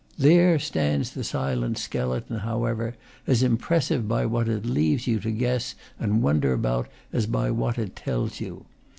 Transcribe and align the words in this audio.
There 0.17 0.57
stands 0.57 1.11
the 1.11 1.23
silent 1.23 1.77
skeleton, 1.77 2.39
however, 2.39 2.95
as 3.27 3.43
impressive 3.43 4.07
by 4.07 4.25
what 4.25 4.49
it 4.49 4.65
leaves 4.65 5.05
you 5.05 5.19
to 5.19 5.29
guess 5.29 5.75
and 5.99 6.23
wonder 6.23 6.53
about 6.53 6.87
as 7.13 7.27
by 7.27 7.51
what 7.51 7.77
it 7.77 7.95
tells 7.95 8.39
you. 8.41 8.65